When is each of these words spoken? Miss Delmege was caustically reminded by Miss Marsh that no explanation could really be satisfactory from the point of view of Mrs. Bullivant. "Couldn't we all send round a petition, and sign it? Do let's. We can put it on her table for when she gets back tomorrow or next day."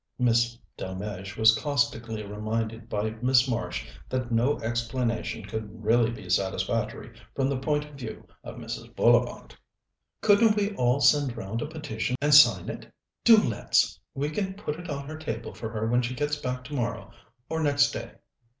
Miss 0.17 0.57
Delmege 0.77 1.37
was 1.37 1.55
caustically 1.55 2.23
reminded 2.23 2.89
by 2.89 3.11
Miss 3.21 3.47
Marsh 3.47 3.85
that 4.09 4.31
no 4.31 4.59
explanation 4.61 5.45
could 5.45 5.83
really 5.83 6.09
be 6.09 6.27
satisfactory 6.27 7.11
from 7.35 7.49
the 7.49 7.59
point 7.59 7.85
of 7.85 7.93
view 7.97 8.27
of 8.43 8.55
Mrs. 8.55 8.95
Bullivant. 8.95 9.55
"Couldn't 10.23 10.55
we 10.57 10.73
all 10.75 11.01
send 11.01 11.37
round 11.37 11.61
a 11.61 11.67
petition, 11.67 12.15
and 12.19 12.33
sign 12.33 12.67
it? 12.67 12.91
Do 13.23 13.37
let's. 13.37 13.99
We 14.15 14.31
can 14.31 14.55
put 14.55 14.79
it 14.79 14.89
on 14.89 15.05
her 15.05 15.19
table 15.19 15.53
for 15.53 15.85
when 15.87 16.01
she 16.01 16.15
gets 16.15 16.35
back 16.35 16.63
tomorrow 16.63 17.11
or 17.47 17.61
next 17.61 17.91
day." 17.91 18.13